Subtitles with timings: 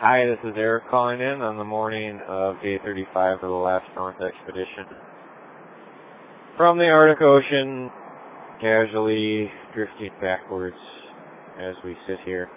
[0.00, 3.86] Hi, this is Eric calling in on the morning of day 35 of the last
[3.94, 4.90] North expedition.
[6.56, 7.90] From the Arctic Ocean,
[8.60, 10.76] casually drifting backwards
[11.62, 12.50] as we sit here.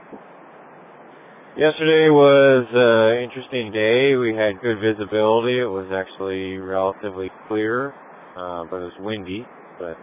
[1.56, 4.18] Yesterday was an interesting day.
[4.18, 5.62] We had good visibility.
[5.62, 7.94] It was actually relatively clear,
[8.36, 9.46] uh, but it was windy.
[9.78, 9.94] But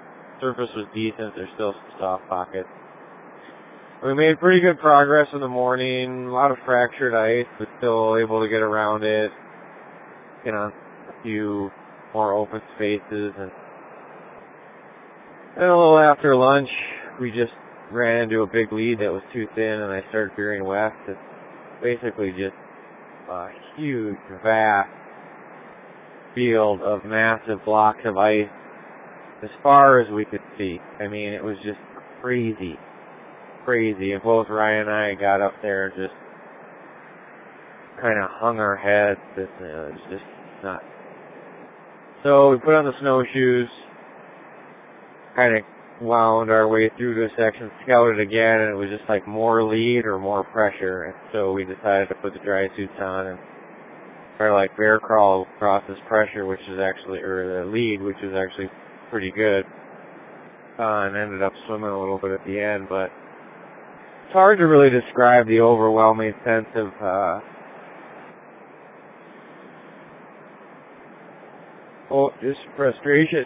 [0.40, 1.34] surface was decent.
[1.34, 2.70] There's still some soft pockets.
[4.04, 6.26] We made pretty good progress in the morning.
[6.26, 9.30] A lot of fractured ice, but still able to get around it.
[10.44, 10.72] Get on
[11.08, 11.70] a few
[12.12, 13.50] more open spaces and
[15.56, 16.68] and a little after lunch,
[17.20, 17.52] we just
[17.92, 20.96] ran into a big lead that was too thin, and I started veering west.
[21.06, 21.18] It's
[21.80, 22.56] basically just
[23.30, 24.90] a huge, vast
[26.34, 28.50] field of massive blocks of ice
[29.44, 30.78] as far as we could see.
[31.00, 31.78] I mean, it was just
[32.20, 32.76] crazy,
[33.64, 34.12] crazy.
[34.12, 36.14] And both Ryan and I got up there and just
[38.00, 39.20] kind of hung our heads.
[39.36, 40.24] It was just
[40.62, 40.84] nuts.
[42.22, 43.68] So we put on the snowshoes,
[45.36, 45.64] kind of
[46.00, 50.06] wound our way through a section, scouted again, and it was just like more lead
[50.06, 51.04] or more pressure.
[51.04, 53.38] And so we decided to put the dry suits on and
[54.38, 58.16] try to like bear crawl across this pressure, which is actually, or the lead, which
[58.22, 58.68] is actually
[59.10, 59.64] pretty good.
[60.76, 63.08] Uh, and ended up swimming a little bit at the end, but
[64.34, 67.40] hard to really describe the overwhelming sense of, uh,
[72.10, 73.44] oh, just frustration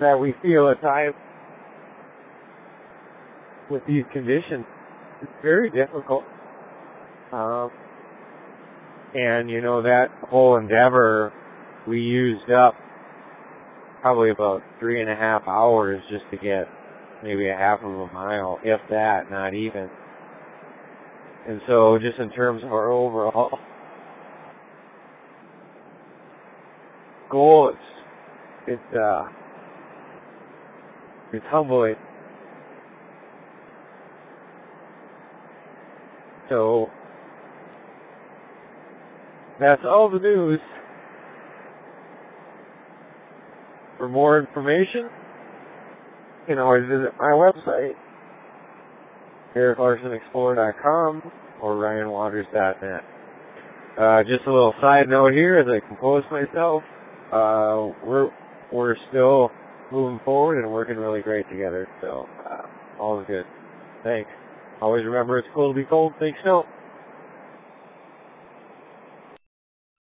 [0.00, 1.14] that we feel at times
[3.70, 4.64] with these conditions.
[5.20, 6.22] It's very difficult.
[7.32, 7.70] Um,
[9.14, 11.32] and you know that whole endeavor,
[11.88, 12.74] we used up
[14.00, 16.68] probably about three and a half hours just to get
[17.22, 19.88] maybe a half of a mile, if that, not even.
[21.48, 23.58] And so just in terms of our overall
[27.30, 29.24] goal, it's, it's, uh,
[31.32, 31.94] it's humbling.
[36.48, 36.90] So,
[39.58, 40.60] that's all the news.
[43.98, 45.08] For more information,
[46.46, 47.92] can always visit my website,
[49.54, 53.02] ericlarsenexplorer.com or ryanwaters.net.
[53.98, 56.82] Uh, just a little side note here as I compose myself.
[57.32, 58.30] Uh, we're,
[58.72, 59.50] we're still
[59.90, 61.88] moving forward and working really great together.
[62.00, 62.62] So, uh,
[63.00, 63.44] all is good.
[64.04, 64.30] Thanks.
[64.80, 66.12] Always remember it's cool to be cold.
[66.18, 66.64] Think snow.